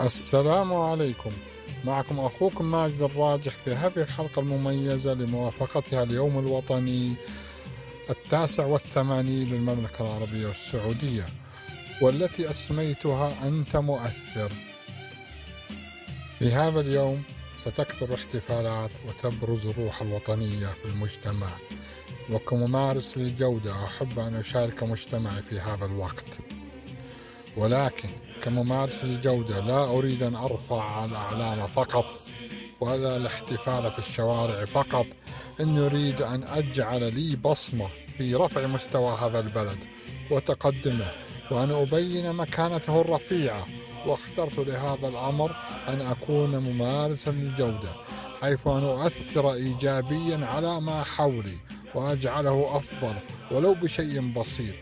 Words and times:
السلام 0.00 0.74
عليكم. 0.74 1.30
معكم 1.84 2.20
أخوكم 2.20 2.70
ماجد 2.70 3.02
الراجح 3.02 3.52
في 3.52 3.70
هذه 3.74 3.96
الحلقة 3.96 4.40
المميزة 4.40 5.14
لموافقتها 5.14 6.02
اليوم 6.02 6.38
الوطني 6.38 7.14
التاسع 8.10 8.66
والثمانين 8.66 9.48
للمملكة 9.48 10.00
العربية 10.00 10.50
السعودية 10.50 11.24
والتي 12.02 12.50
أسميتها 12.50 13.48
أنت 13.48 13.76
مؤثر. 13.76 14.52
في 16.38 16.52
هذا 16.52 16.80
اليوم 16.80 17.22
ستكثر 17.56 18.06
الاحتفالات 18.06 18.90
وتبرز 19.08 19.66
الروح 19.66 20.02
الوطنية 20.02 20.66
في 20.66 20.84
المجتمع 20.88 21.48
وكممارس 22.32 23.18
للجودة 23.18 23.84
أحب 23.84 24.18
أن 24.18 24.34
أشارك 24.34 24.82
مجتمعي 24.82 25.42
في 25.42 25.60
هذا 25.60 25.84
الوقت. 25.84 26.55
ولكن 27.56 28.08
كممارس 28.42 29.04
للجودة 29.04 29.60
لا 29.60 29.84
أريد 29.84 30.22
أن 30.22 30.34
أرفع 30.34 31.04
الأعلام 31.04 31.66
فقط 31.66 32.04
ولا 32.80 33.16
الاحتفال 33.16 33.90
في 33.90 33.98
الشوارع 33.98 34.64
فقط. 34.64 35.06
إني 35.60 35.86
أريد 35.86 36.22
أن 36.22 36.42
أجعل 36.42 37.14
لي 37.14 37.36
بصمة 37.36 37.88
في 38.18 38.34
رفع 38.34 38.66
مستوى 38.66 39.16
هذا 39.22 39.40
البلد 39.40 39.78
وتقدمه 40.30 41.10
وأن 41.50 41.70
أبين 41.70 42.32
مكانته 42.32 43.00
الرفيعة. 43.00 43.66
واخترت 44.06 44.58
لهذا 44.58 45.08
الأمر 45.08 45.56
أن 45.88 46.00
أكون 46.00 46.58
ممارسا 46.58 47.30
للجودة 47.30 47.88
حيث 48.40 48.66
أن 48.66 48.84
أؤثر 48.84 49.52
إيجابيا 49.52 50.46
على 50.46 50.80
ما 50.80 51.04
حولي 51.04 51.58
وأجعله 51.94 52.76
أفضل 52.76 53.14
ولو 53.50 53.74
بشيء 53.74 54.32
بسيط. 54.32 54.74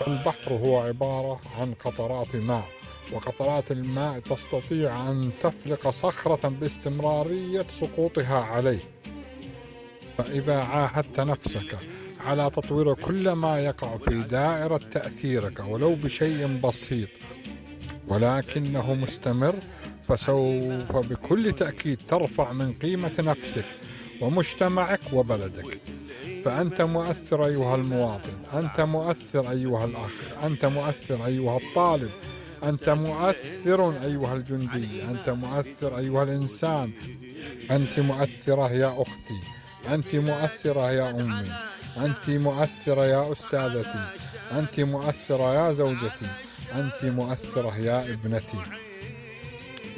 فالبحر 0.00 0.52
هو 0.52 0.78
عبارة 0.78 1.40
عن 1.58 1.74
قطرات 1.74 2.36
ماء 2.36 2.64
وقطرات 3.12 3.70
الماء 3.70 4.18
تستطيع 4.18 5.10
أن 5.10 5.30
تفلق 5.40 5.88
صخرة 5.88 6.48
باستمرارية 6.48 7.66
سقوطها 7.68 8.40
عليه. 8.40 8.80
فإذا 10.18 10.58
عاهدت 10.62 11.20
نفسك 11.20 11.78
على 12.20 12.50
تطوير 12.50 12.94
كل 12.94 13.32
ما 13.32 13.60
يقع 13.60 13.96
في 13.96 14.22
دائرة 14.22 14.80
تأثيرك 14.90 15.64
ولو 15.68 15.94
بشيء 15.94 16.46
بسيط 16.46 17.08
ولكنه 18.08 18.94
مستمر 18.94 19.54
فسوف 20.08 20.96
بكل 20.96 21.52
تأكيد 21.52 21.98
ترفع 22.08 22.52
من 22.52 22.72
قيمة 22.72 23.14
نفسك 23.18 23.64
ومجتمعك 24.20 25.00
وبلدك. 25.12 25.80
فأنت 26.44 26.82
مؤثر 26.82 27.46
أيها 27.46 27.74
المواطن 27.74 28.32
أنت 28.54 28.80
مؤثر 28.80 29.50
أيها 29.50 29.84
الأخ 29.84 30.12
أنت 30.42 30.64
مؤثر 30.64 31.26
أيها 31.26 31.56
الطالب 31.56 32.10
أنت 32.64 32.88
مؤثر 32.88 33.92
أيها 34.02 34.34
الجندي 34.34 35.02
أنت 35.10 35.30
مؤثر 35.30 35.98
أيها 35.98 36.22
الإنسان 36.22 36.92
أنت 37.70 38.00
مؤثرة 38.00 38.72
يا 38.72 39.02
أختي 39.02 39.40
أنت 39.94 40.14
مؤثرة 40.14 40.90
يا 40.90 41.10
أمي 41.10 41.48
أنت 41.96 42.30
مؤثرة 42.30 43.04
يا 43.04 43.32
أستاذتي 43.32 44.04
أنت 44.52 44.80
مؤثرة 44.80 45.54
يا 45.54 45.72
زوجتي 45.72 46.26
أنت 46.74 47.04
مؤثرة 47.04 47.78
يا 47.78 48.12
ابنتي. 48.12 48.58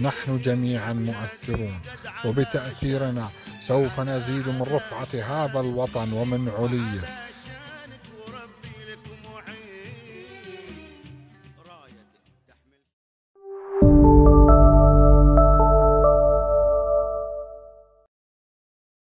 نحن 0.02 0.38
جميعا 0.38 0.92
مؤثرون 0.92 1.78
وبتأثيرنا 2.24 3.28
سوف 3.60 4.00
نزيد 4.00 4.48
من 4.48 4.62
رفعة 4.62 5.12
هذا 5.14 5.60
الوطن 5.60 6.12
ومن 6.12 6.42
علية. 6.58 7.31